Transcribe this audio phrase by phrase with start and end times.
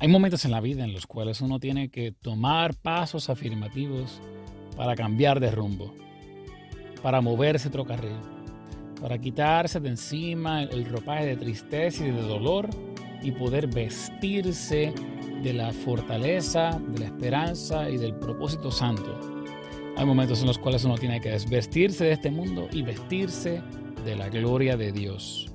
[0.00, 4.20] Hay momentos en la vida en los cuales uno tiene que tomar pasos afirmativos
[4.76, 5.92] para cambiar de rumbo,
[7.02, 8.14] para moverse otro carril,
[9.00, 12.70] para quitarse de encima el ropaje de tristeza y de dolor
[13.22, 14.94] y poder vestirse
[15.42, 19.18] de la fortaleza, de la esperanza y del propósito santo.
[19.96, 23.62] Hay momentos en los cuales uno tiene que desvestirse de este mundo y vestirse
[24.04, 25.50] de la gloria de Dios.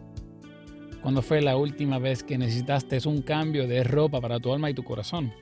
[1.03, 4.73] ¿Cuándo fue la última vez que necesitaste un cambio de ropa para tu alma y
[4.73, 5.33] tu corazón?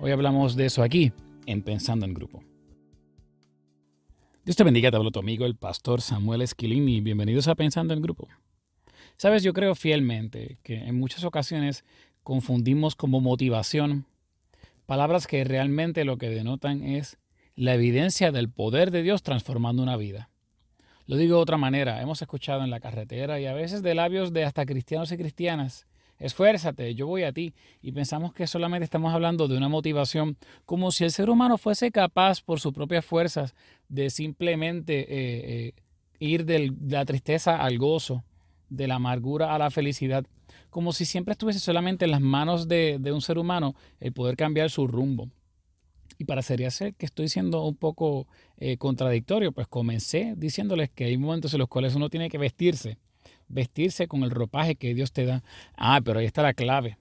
[0.00, 1.12] Hoy hablamos de eso aquí,
[1.44, 2.42] en Pensando en Grupo.
[4.46, 7.02] Dios te bendiga, te hablo tu amigo el pastor Samuel Esquilini.
[7.02, 8.28] Bienvenidos a Pensando en Grupo.
[9.18, 11.84] Sabes, yo creo fielmente que en muchas ocasiones
[12.22, 14.06] confundimos como motivación
[14.86, 17.18] palabras que realmente lo que denotan es
[17.56, 20.30] la evidencia del poder de Dios transformando una vida.
[21.06, 24.32] Lo digo de otra manera, hemos escuchado en la carretera y a veces de labios
[24.32, 25.86] de hasta cristianos y cristianas,
[26.18, 30.92] esfuérzate, yo voy a ti, y pensamos que solamente estamos hablando de una motivación, como
[30.92, 33.54] si el ser humano fuese capaz por sus propias fuerzas
[33.88, 35.72] de simplemente eh, eh,
[36.20, 38.24] ir de la tristeza al gozo,
[38.70, 40.24] de la amargura a la felicidad,
[40.70, 44.36] como si siempre estuviese solamente en las manos de, de un ser humano el poder
[44.36, 45.28] cambiar su rumbo.
[46.18, 51.18] Y para ser que estoy siendo un poco eh, contradictorio, pues comencé diciéndoles que hay
[51.18, 52.98] momentos en los cuales uno tiene que vestirse,
[53.48, 55.42] vestirse con el ropaje que Dios te da.
[55.76, 56.98] Ah, pero ahí está la clave.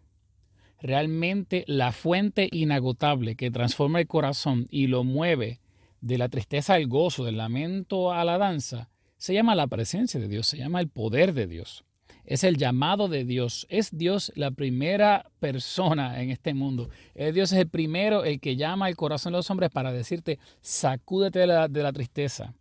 [0.82, 5.60] Realmente la fuente inagotable que transforma el corazón y lo mueve
[6.02, 10.28] de la tristeza al gozo, del lamento a la danza, se llama la presencia de
[10.28, 11.86] Dios, se llama el poder de Dios
[12.26, 13.66] es el llamado de Dios.
[13.70, 16.90] Es Dios la primera persona en este mundo.
[17.16, 21.40] Dios es el primero, el que llama al corazón de los hombres para decirte, sacúdete
[21.40, 22.56] de la, tristeza.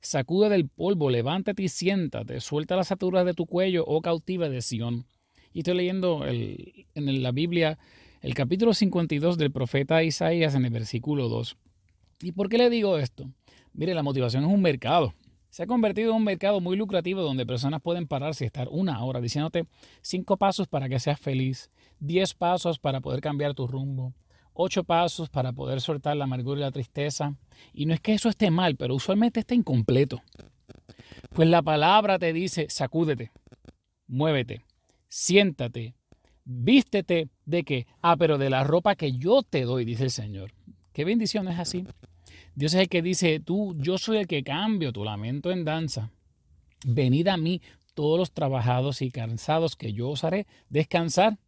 [0.00, 4.62] Sacude del polvo, levántate y siéntate, suelta las ataduras de tu cuello, oh cautiva de
[4.62, 5.06] Sión.
[5.52, 7.78] Y estoy leyendo en la Biblia
[8.22, 11.56] el capítulo 52 del profeta Isaías en el versículo 2.
[12.22, 13.30] ¿Y por qué le digo esto?
[13.72, 15.14] Mire, la motivación es un mercado
[15.50, 19.04] se ha convertido en un mercado muy lucrativo donde personas pueden pararse y estar una
[19.04, 19.66] hora diciéndote
[20.00, 24.14] cinco pasos para que seas feliz, diez pasos para poder cambiar tu rumbo,
[24.54, 27.34] ocho pasos para poder soltar la amargura y la tristeza.
[27.72, 30.22] Y no es que eso esté mal, pero usualmente está incompleto.
[31.34, 33.32] Pues la palabra te dice, sacúdete,
[34.06, 34.64] muévete,
[35.08, 35.94] siéntate,
[36.44, 37.86] vístete de qué?
[38.02, 40.52] Ah, pero de la ropa que yo te doy, dice el Señor.
[40.92, 41.84] Qué bendición es así.
[42.54, 46.10] Dios es el que dice, tú, yo soy el que cambio tu lamento en danza.
[46.84, 47.62] Venid a mí
[47.94, 51.38] todos los trabajados y cansados que yo os haré descansar.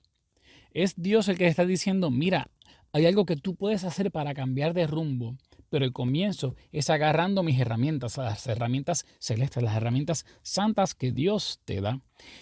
[0.72, 2.48] Es Dios el que está diciendo, mira,
[2.92, 5.36] hay algo que tú puedes hacer para cambiar de rumbo,
[5.72, 11.60] pero el comienzo es agarrando mis herramientas, las herramientas celestes, las herramientas santas que Dios
[11.64, 12.00] te da.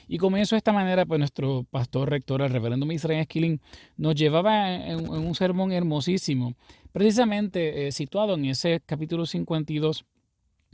[0.08, 3.60] Y comienzo de esta manera, pues nuestro pastor rector, el reverendo Israel Esquilín,
[3.96, 6.56] nos llevaba en, un sermón hermosísimo,
[6.92, 10.04] precisamente eh, situado en ese capítulo 52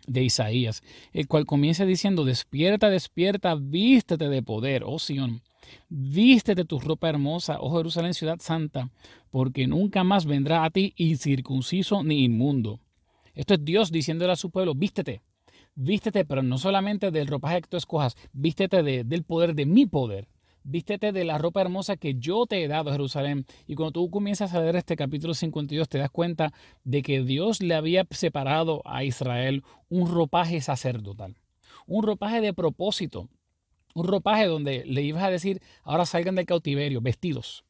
[0.07, 0.83] de Isaías,
[1.13, 5.43] el cual comienza diciendo, despierta, despierta, vístete de poder, oh Sion
[5.89, 8.91] Vístete tu ropa hermosa, oh Jerusalén, ciudad santa,
[9.31, 12.81] porque nunca más vendrá a ti incircunciso ni inmundo.
[13.35, 15.23] Esto es Dios diciéndole a su pueblo, vístete,
[15.75, 20.29] vístete, pero no solamente del ropaje que tú escojas, vístete del poder de mi poder.
[20.69, 23.47] Vístete de la ropa hermosa que yo te he dado, Jerusalén.
[23.69, 27.63] Y cuando tú comienzas a leer este capítulo 52, te das cuenta de que Dios
[27.63, 31.37] le había separado a Israel un ropaje sacerdotal,
[31.87, 33.29] un ropaje de propósito,
[33.95, 37.65] un ropaje donde le ibas a decir, ahora salgan del cautiverio vestidos,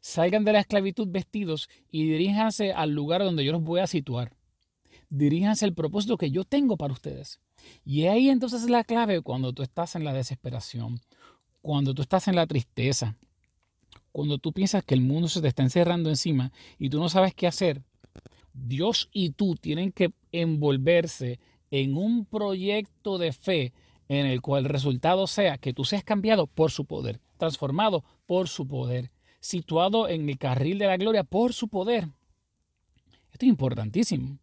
[0.00, 4.32] salgan de la esclavitud vestidos y diríjanse al lugar donde yo los voy a situar.
[5.10, 7.38] Diríjanse al propósito que yo tengo para ustedes.
[7.84, 11.00] Y ahí entonces es la clave cuando tú estás en la desesperación,
[11.62, 13.16] cuando tú estás en la tristeza,
[14.10, 17.34] cuando tú piensas que el mundo se te está encerrando encima y tú no sabes
[17.34, 17.82] qué hacer.
[18.52, 21.40] Dios y tú tienen que envolverse
[21.70, 23.72] en un proyecto de fe
[24.08, 28.48] en el cual el resultado sea que tú seas cambiado por su poder, transformado por
[28.48, 32.08] su poder, situado en el carril de la gloria por su poder.
[33.32, 34.38] Esto es importantísimo.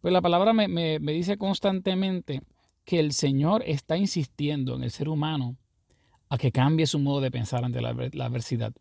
[0.00, 2.42] Pues la palabra me, dice constantemente
[2.84, 5.56] que el Señor está insistiendo en el ser humano
[6.28, 8.72] a que cambie su modo de pensar ante la, adversidad,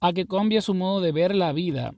[0.00, 1.94] a que cambie su modo de ver la vida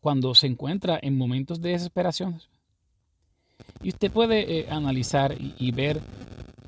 [0.00, 2.40] cuando se encuentra en momentos de desesperación.
[3.82, 6.00] Y usted puede eh, analizar y, ver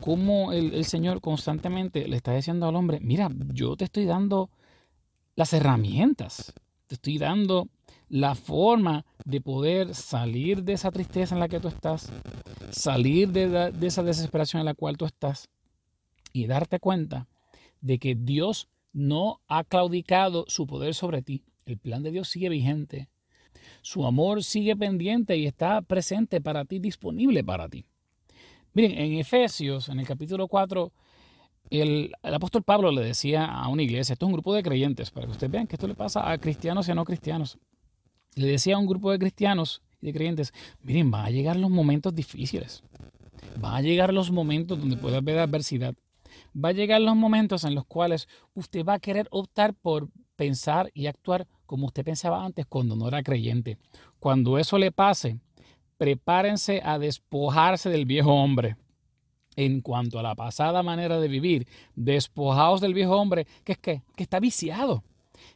[0.00, 4.50] cómo el, Señor constantemente le está diciendo al hombre, mira, yo te estoy dando
[5.36, 6.54] las herramientas,
[6.86, 7.68] te estoy dando
[8.08, 12.10] la forma de poder salir de esa tristeza en la que tú estás,
[12.70, 15.50] salir de, de esa desesperación en la cual tú estás
[16.32, 17.28] y darte cuenta
[17.80, 21.44] de que Dios no ha claudicado su poder sobre ti.
[21.66, 23.08] El plan de Dios sigue vigente.
[23.82, 27.84] Su amor sigue pendiente y está presente para ti, disponible para ti.
[28.74, 30.92] Miren, en Efesios, en el capítulo 4,
[31.70, 35.26] el, apóstol Pablo le decía a una iglesia, esto es un grupo de creyentes, para
[35.26, 37.58] que ustedes vean que esto le pasa a cristianos y a no cristianos.
[38.34, 40.52] Le decía a un grupo de cristianos y de creyentes,
[40.82, 42.82] miren, van a llegar los momentos difíciles.
[43.60, 45.94] Van a llegar los momentos donde puede haber adversidad.
[46.54, 50.90] Va a llegar los momentos en los cuales usted va a querer optar por pensar
[50.94, 53.78] y actuar como usted pensaba antes cuando no era creyente.
[54.18, 55.38] Cuando eso le pase,
[55.98, 58.76] prepárense a despojarse del viejo hombre
[59.56, 64.02] en cuanto a la pasada manera de vivir, despojados del viejo hombre, que es que,
[64.14, 65.02] que está viciado,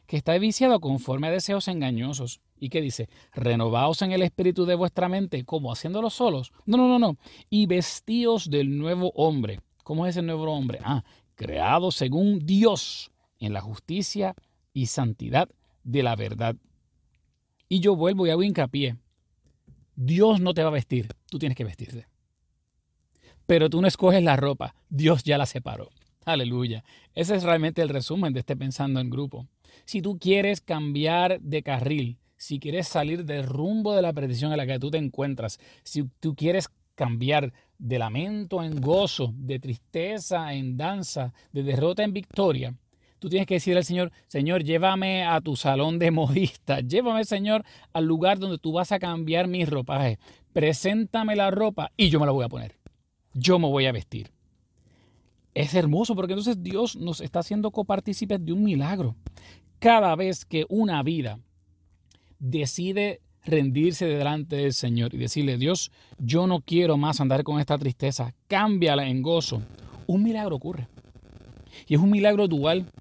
[0.05, 2.41] que está viciado conforme a deseos engañosos.
[2.59, 3.07] ¿Y qué dice?
[3.33, 6.51] Renovaos en el espíritu de vuestra mente, como haciéndolo solos.
[6.65, 7.17] No, no, no, no.
[7.49, 9.61] Y vestíos del nuevo hombre.
[9.83, 10.79] ¿Cómo es ese nuevo hombre?
[10.83, 11.03] Ah,
[11.35, 14.35] creado según Dios en la justicia
[14.73, 15.49] y santidad
[15.83, 16.55] de la verdad.
[17.69, 18.97] Y yo vuelvo y hago hincapié.
[19.95, 22.07] Dios no te va a vestir, tú tienes que vestirte
[23.45, 25.89] pero tú no escoges la ropa, Dios ya la separó.
[26.25, 26.83] Aleluya.
[27.15, 29.47] Ese es realmente el resumen de este pensando en grupo.
[29.85, 34.57] Si tú quieres cambiar de carril, si quieres salir del rumbo de la perdición en
[34.57, 40.53] la que tú te encuentras, si tú quieres cambiar de lamento en gozo, de tristeza
[40.53, 42.75] en danza, de derrota en victoria,
[43.19, 47.63] tú tienes que decir al Señor, Señor, llévame a tu salón de modista, llévame, Señor,
[47.93, 50.19] al lugar donde tú vas a cambiar mi ropaje,
[50.53, 52.83] preséntame la ropa y yo me la voy a poner
[53.33, 54.31] yo me voy a vestir.
[55.53, 59.15] Es hermoso porque entonces Dios nos está haciendo copartícipes de un milagro.
[59.79, 61.39] Cada vez que una vida
[62.39, 67.77] decide rendirse delante del Señor y decirle, Dios, yo no quiero más andar con esta
[67.77, 69.61] tristeza, cámbiala en gozo,
[70.07, 70.87] un milagro ocurre.
[71.87, 72.91] Y es un milagro dual,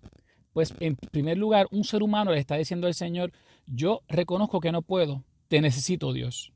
[0.53, 3.33] pues en primer lugar, un ser humano le está diciendo al Señor,
[3.67, 6.53] yo reconozco que no puedo, te necesito Dios.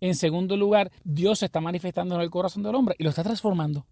[0.00, 3.22] En segundo lugar, Dios se está manifestando en el corazón del hombre y lo está
[3.22, 3.86] transformando.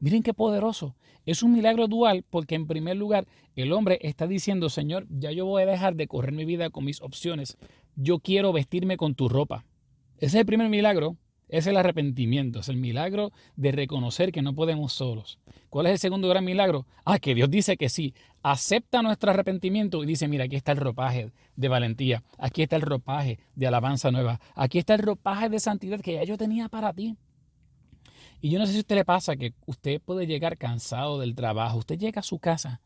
[0.00, 0.96] Miren qué poderoso.
[1.24, 3.26] Es un milagro dual porque en primer lugar
[3.56, 6.84] el hombre está diciendo, Señor, ya yo voy a dejar de correr mi vida con
[6.84, 7.56] mis opciones.
[7.96, 9.64] Yo quiero vestirme con tu ropa.
[10.16, 11.16] Ese es el primer milagro.
[11.48, 15.38] Es el arrepentimiento, es el milagro de reconocer que no podemos solos.
[15.68, 16.86] ¿Cuál es el segundo gran milagro?
[17.04, 20.78] Ah, que Dios dice que sí, acepta nuestro arrepentimiento y dice, mira, aquí está el
[20.78, 25.60] ropaje de valentía, aquí está el ropaje de alabanza nueva, aquí está el ropaje de
[25.60, 27.16] santidad que ya yo tenía para ti.
[28.40, 31.34] Y yo no sé si a usted le pasa que usted puede llegar cansado del
[31.34, 32.80] trabajo, usted llega a su casa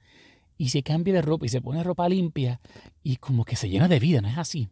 [0.56, 2.60] y se cambia de ropa y se pone ropa limpia
[3.02, 4.68] y como que se llena de vida, ¿no es así?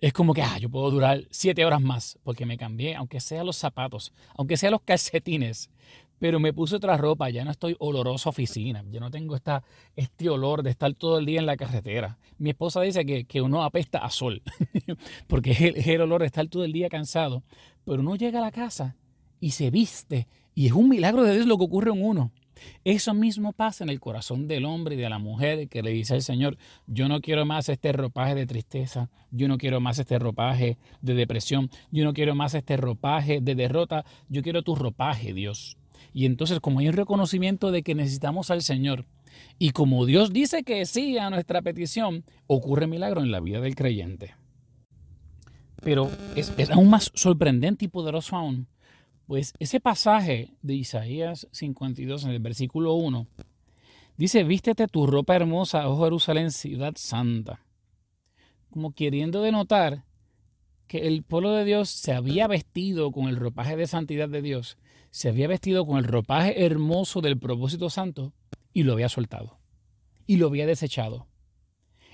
[0.00, 3.44] Es como que, ah, yo puedo durar siete horas más porque me cambié, aunque sea
[3.44, 5.70] los zapatos, aunque sea los calcetines,
[6.18, 9.62] pero me puse otra ropa, ya no estoy oloroso a oficina, ya no tengo esta,
[9.96, 12.18] este olor de estar todo el día en la carretera.
[12.38, 14.42] Mi esposa dice que, que uno apesta a sol,
[15.26, 17.42] porque es el, es el olor de estar todo el día cansado,
[17.84, 18.96] pero uno llega a la casa
[19.40, 22.32] y se viste, y es un milagro de Dios lo que ocurre en uno.
[22.84, 26.14] Eso mismo pasa en el corazón del hombre y de la mujer que le dice
[26.14, 26.56] al Señor,
[26.86, 31.14] yo no quiero más este ropaje de tristeza, yo no quiero más este ropaje de
[31.14, 35.78] depresión, yo no quiero más este ropaje de derrota, yo quiero tu ropaje, Dios.
[36.12, 39.06] Y entonces como hay un reconocimiento de que necesitamos al Señor,
[39.58, 43.74] y como Dios dice que sí a nuestra petición, ocurre milagro en la vida del
[43.74, 44.34] creyente.
[45.82, 48.68] Pero es, es aún más sorprendente y poderoso aún
[49.26, 53.26] pues ese pasaje de Isaías 52 en el versículo 1
[54.16, 57.64] dice, vístete tu ropa hermosa, oh Jerusalén, ciudad santa.
[58.70, 60.04] Como queriendo denotar
[60.86, 64.76] que el pueblo de Dios se había vestido con el ropaje de santidad de Dios,
[65.10, 68.32] se había vestido con el ropaje hermoso del propósito santo
[68.72, 69.58] y lo había soltado
[70.26, 71.28] y lo había desechado.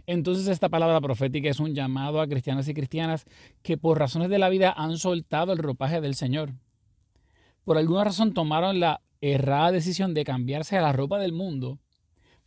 [0.06, 3.26] Entonces esta palabra profética es un llamado a cristianos y cristianas
[3.62, 6.54] que por razones de la vida han soltado el ropaje del Señor
[7.70, 11.78] por alguna razón tomaron la errada decisión de cambiarse a la ropa del mundo,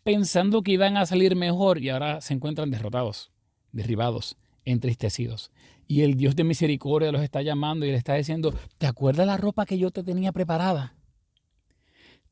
[0.04, 3.32] pensando que iban a salir mejor y ahora se encuentran derrotados,
[3.72, 5.50] derribados, entristecidos.
[5.88, 9.38] Y el Dios de misericordia los está llamando y le está diciendo, ¿te acuerdas la
[9.38, 10.98] ropa que yo te tenía preparada?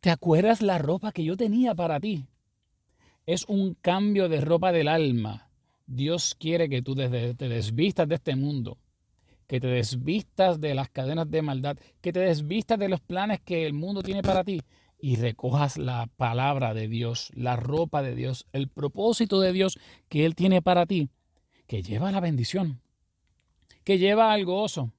[0.02, 2.28] ¿Te acuerdas la ropa que yo tenía para ti?
[3.26, 5.50] Es un cambio de ropa del alma.
[5.86, 8.80] Dios quiere que tú te desvistas de este mundo
[9.52, 13.66] que te desvistas de las cadenas de maldad, que te desvistas de los planes que
[13.66, 14.62] el mundo tiene para ti
[14.98, 19.78] y recojas la palabra de Dios, la ropa de Dios, el propósito de Dios
[20.08, 21.10] que Él tiene para ti,
[21.68, 22.80] que lleva la bendición,
[23.84, 24.94] que lleva al gozo,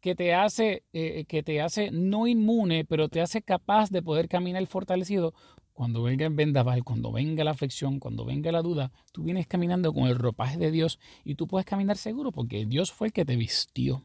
[0.00, 4.28] que te hace, eh, que te hace no inmune, pero te hace capaz de poder
[4.28, 5.32] caminar fortalecido
[5.76, 9.92] cuando venga el vendaval, cuando venga la aflicción, cuando venga la duda, tú vienes caminando
[9.92, 13.26] con el ropaje de Dios y tú puedes caminar seguro porque Dios fue el que
[13.26, 14.02] te vistió.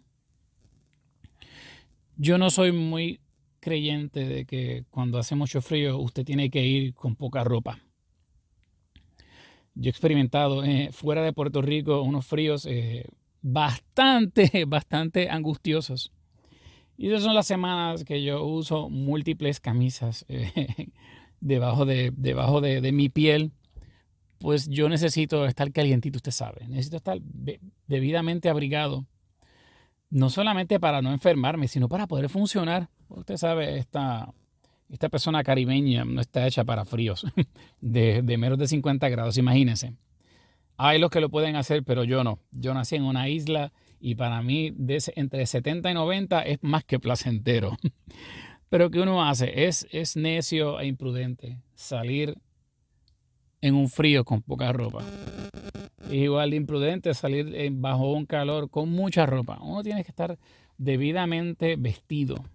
[2.17, 3.21] Yo no soy muy
[3.61, 7.79] creyente de que cuando hace mucho frío usted tiene que ir con poca ropa.
[9.73, 13.05] Yo he experimentado eh, fuera de Puerto Rico unos fríos eh,
[13.41, 16.11] bastante, bastante angustiosos.
[16.97, 20.89] Y esas son las semanas que yo uso múltiples camisas eh,
[21.41, 23.51] debajo, de, debajo de, mi piel.
[24.37, 26.67] Pues yo necesito estar calientito, usted sabe.
[26.67, 27.19] Necesito estar
[27.87, 29.05] debidamente abrigado.
[30.09, 32.89] No solamente para no enfermarme, sino para poder funcionar.
[33.09, 34.33] Usted sabe, esta,
[34.89, 37.25] esta persona caribeña no está hecha para fríos
[37.81, 39.93] de, de menos de 50 grados, imagínense.
[40.77, 42.39] Hay los que lo pueden hacer, pero yo no.
[42.51, 46.83] Yo nací en una isla y para mí de entre 70 y 90 es más
[46.83, 47.77] que placentero.
[48.71, 49.65] Pero ¿qué uno hace?
[49.65, 52.37] Es, es necio e imprudente salir
[53.59, 55.03] en un frío con poca ropa.
[56.05, 59.59] Es igual de imprudente salir bajo un calor con mucha ropa.
[59.61, 60.39] Uno tiene que estar
[60.77, 62.45] debidamente vestido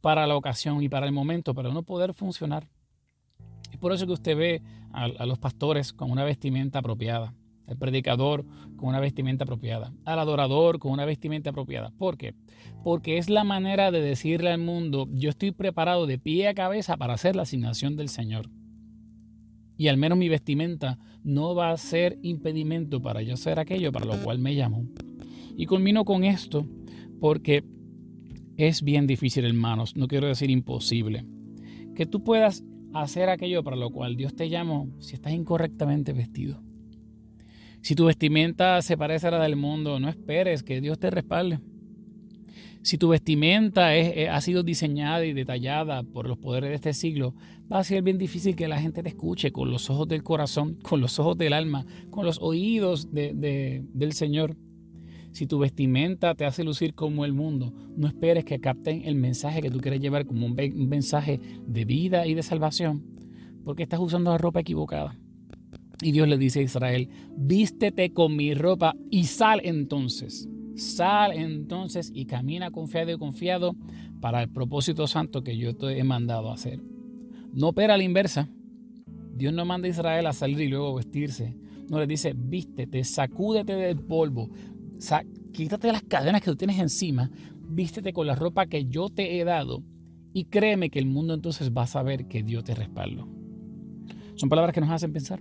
[0.00, 2.66] para la ocasión y para el momento, para uno poder funcionar.
[3.70, 4.62] Es por eso que usted ve
[4.94, 7.34] a los pastores con una vestimenta apropiada
[7.68, 8.44] el predicador
[8.76, 11.92] con una vestimenta apropiada, al adorador con una vestimenta apropiada.
[11.98, 12.34] ¿Por qué?
[12.82, 16.96] Porque es la manera de decirle al mundo, yo estoy preparado de pie a cabeza
[16.96, 18.50] para hacer la asignación del Señor.
[19.76, 24.06] Y al menos mi vestimenta no va a ser impedimento para yo hacer aquello para
[24.06, 24.86] lo cual me llamo.
[25.56, 26.66] Y culmino con esto
[27.20, 27.64] porque
[28.56, 31.24] es bien difícil, hermanos, no quiero decir imposible,
[31.94, 36.60] que tú puedas hacer aquello para lo cual Dios te llamó si estás incorrectamente vestido.
[37.82, 41.60] Si tu vestimenta se parece a la del mundo, no esperes que Dios te respalde.
[42.82, 47.34] Si tu vestimenta ha sido diseñada y detallada por los poderes de este siglo,
[47.70, 50.74] va a ser bien difícil que la gente te escuche con los ojos del corazón,
[50.82, 54.56] con los ojos del alma, con los oídos del Señor.
[55.32, 59.60] Si tu vestimenta te hace lucir como el mundo, no esperes que capten el mensaje
[59.60, 60.54] que tú quieres llevar como un
[60.88, 63.04] mensaje de vida y de salvación,
[63.64, 65.18] porque estás usando la ropa equivocada.
[66.00, 70.48] Y Dios le dice a Israel, vístete con mi ropa y sal entonces.
[70.76, 73.74] Sal entonces y camina confiado y confiado
[74.20, 76.80] para el propósito santo que yo te he mandado a hacer.
[77.52, 78.48] No opera la inversa.
[79.34, 81.56] Dios no manda a Israel a salir y luego vestirse.
[81.88, 84.50] No le dice, vístete, sacúdete del polvo,
[85.52, 87.30] quítate las cadenas que tú tienes encima,
[87.68, 89.82] vístete con la ropa que yo te he dado
[90.34, 93.26] y créeme que el mundo entonces va a saber que Dios te respalda.
[94.34, 95.40] Son palabras que nos hacen pensar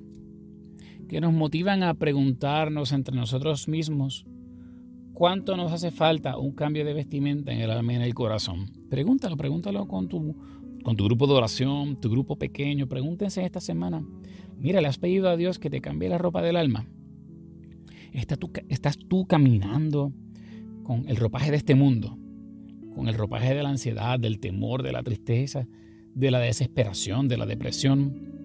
[1.08, 4.26] que nos motivan a preguntarnos entre nosotros mismos
[5.14, 8.72] cuánto nos hace falta un cambio de vestimenta en el alma y en el corazón.
[8.90, 10.36] Pregúntalo, pregúntalo con tu,
[10.84, 12.88] con tu grupo de oración, tu grupo pequeño.
[12.88, 14.06] Pregúntense esta semana,
[14.58, 16.88] mira, le has pedido a Dios que te cambie la ropa del alma.
[18.12, 20.14] ¿Estás tú, estás tú caminando
[20.84, 22.18] con el ropaje de este mundo,
[22.94, 25.68] con el ropaje de la ansiedad, del temor, de la tristeza,
[26.14, 28.37] de la desesperación, de la depresión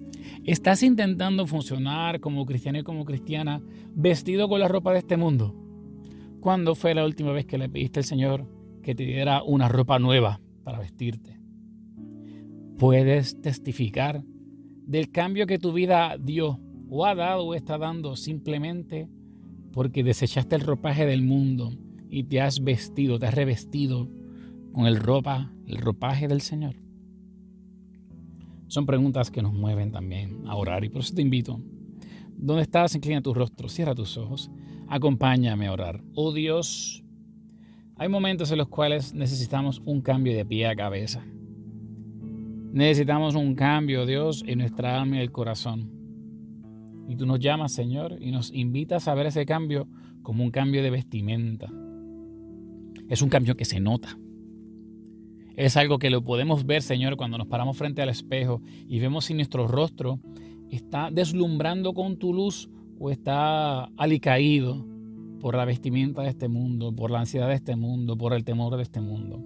[0.44, 3.62] ¿Estás intentando funcionar como cristiano y como cristiana
[3.94, 5.54] vestido con la ropa de este mundo?
[6.40, 8.48] ¿Cuándo fue la última vez que le pediste al Señor
[8.82, 11.38] que te diera una ropa nueva para vestirte?
[12.78, 14.24] Puedes testificar
[14.86, 16.60] del cambio que tu vida dio
[16.90, 19.08] o ha dado o está dando simplemente
[19.72, 21.72] porque desechaste el ropaje del mundo
[22.10, 24.10] y te has vestido, te has revestido
[24.72, 26.76] con el ropa, el ropaje del Señor.
[28.72, 31.60] Son preguntas que nos mueven también a orar y por eso te invito.
[32.38, 32.94] ¿Dónde estás?
[32.94, 34.50] Inclina tu rostro, cierra tus ojos,
[34.88, 36.02] acompáñame a orar.
[36.14, 37.04] Oh Dios,
[37.96, 41.22] hay momentos en los cuales necesitamos un cambio de pie a cabeza.
[42.72, 45.90] Necesitamos un cambio, Dios, en nuestra alma y el corazón.
[47.10, 49.86] Y tú nos llamas, Señor, y nos invitas a ver ese cambio
[50.22, 51.70] como un cambio de vestimenta.
[53.10, 54.16] Es un cambio que se nota.
[55.56, 59.26] Es algo que lo podemos ver, Señor, cuando nos paramos frente al espejo y vemos
[59.26, 60.18] si nuestro rostro
[60.70, 64.86] está deslumbrando con tu luz o está alicaído
[65.40, 68.76] por la vestimenta de este mundo, por la ansiedad de este mundo, por el temor
[68.76, 69.44] de este mundo.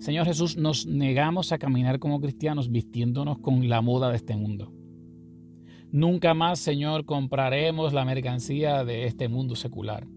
[0.00, 4.72] Señor Jesús, nos negamos a caminar como cristianos vistiéndonos con la moda de este mundo.
[5.92, 10.08] Nunca más, Señor, compraremos la mercancía de este mundo secular.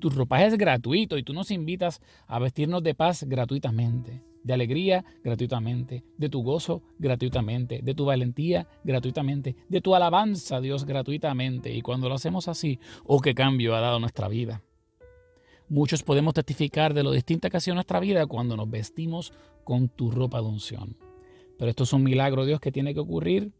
[0.00, 5.04] Tu ropaje es gratuito y tú nos invitas a vestirnos de paz gratuitamente de alegría
[5.22, 11.74] gratuitamente, de tu gozo gratuitamente, de tu valentía gratuitamente, de tu alabanza Dios gratuitamente.
[11.74, 14.62] Y cuando lo hacemos así, oh, qué cambio ha dado nuestra vida.
[15.68, 19.32] Muchos podemos testificar de lo distinta que ha sido nuestra vida cuando nos vestimos
[19.62, 20.96] con tu ropa de unción.
[21.58, 23.52] Pero esto es un milagro, Dios, que tiene que ocurrir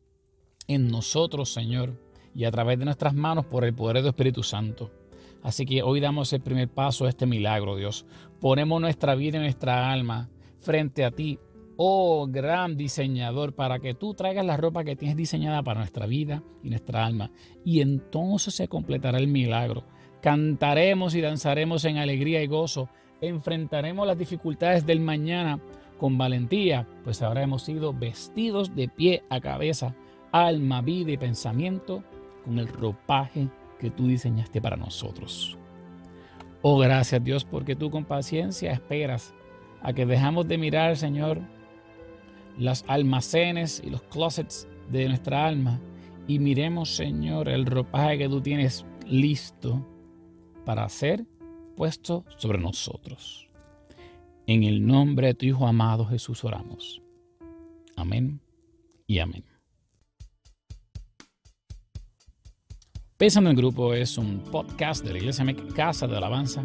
[0.66, 2.00] en nosotros, Señor,
[2.34, 4.90] y a través de nuestras manos por el poder del Espíritu Santo.
[5.42, 8.06] Así que hoy damos el primer paso a este milagro, Dios.
[8.40, 10.28] Ponemos nuestra vida y nuestra alma
[10.60, 11.38] frente a ti,
[11.76, 16.42] oh gran diseñador, para que tú traigas la ropa que tienes diseñada para nuestra vida
[16.62, 17.30] y nuestra alma.
[17.64, 19.84] Y entonces se completará el milagro.
[20.20, 22.88] Cantaremos y danzaremos en alegría y gozo.
[23.20, 25.60] Enfrentaremos las dificultades del mañana
[25.98, 29.94] con valentía, pues ahora hemos sido vestidos de pie a cabeza,
[30.32, 32.02] alma, vida y pensamiento
[32.44, 33.48] con el ropaje
[33.78, 35.58] que tú diseñaste para nosotros.
[36.62, 39.34] Oh, gracias Dios, porque tú con paciencia esperas
[39.82, 41.40] a que dejamos de mirar, Señor,
[42.58, 45.80] las almacenes y los closets de nuestra alma
[46.26, 49.86] y miremos, Señor, el ropaje que tú tienes listo
[50.64, 51.26] para ser
[51.76, 53.48] puesto sobre nosotros.
[54.46, 57.02] En el nombre de tu Hijo amado Jesús oramos.
[57.96, 58.40] Amén
[59.06, 59.44] y amén.
[63.16, 65.44] Pensando en Grupo es un podcast de la Iglesia
[65.74, 66.64] Casa de Alabanza.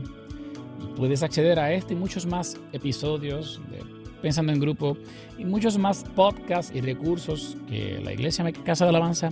[0.96, 3.84] Puedes acceder a este y muchos más episodios de
[4.22, 4.98] Pensando en Grupo
[5.38, 9.30] y muchos más podcasts y recursos que la Iglesia Casa de Alabanza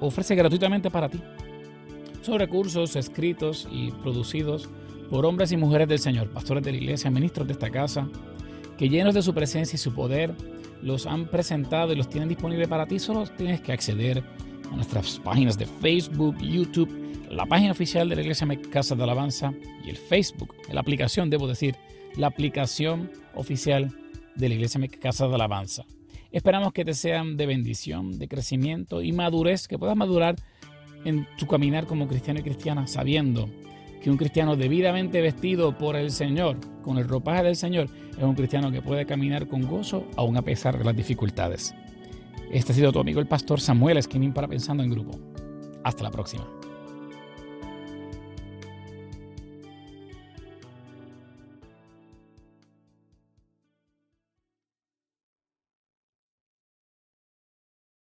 [0.00, 1.20] ofrece gratuitamente para ti.
[2.22, 4.68] Son recursos escritos y producidos
[5.10, 8.08] por hombres y mujeres del Señor, pastores de la iglesia, ministros de esta casa,
[8.78, 10.34] que llenos de su presencia y su poder,
[10.82, 12.98] los han presentado y los tienen disponibles para ti.
[12.98, 14.24] Solo tienes que acceder
[14.72, 17.03] a nuestras páginas de Facebook, YouTube,
[17.34, 19.52] la página oficial de la Iglesia Casa de Alabanza
[19.84, 21.74] y el Facebook, la aplicación, debo decir,
[22.16, 23.90] la aplicación oficial
[24.36, 25.84] de la Iglesia Casa de Alabanza.
[26.30, 30.36] Esperamos que te sean de bendición, de crecimiento y madurez, que puedas madurar
[31.04, 33.48] en tu caminar como cristiano y cristiana, sabiendo
[34.00, 38.34] que un cristiano debidamente vestido por el Señor, con el ropaje del Señor, es un
[38.34, 41.74] cristiano que puede caminar con gozo aún a pesar de las dificultades.
[42.52, 45.18] Este ha sido tu amigo el pastor Samuel Esquinín para Pensando en Grupo.
[45.82, 46.46] Hasta la próxima.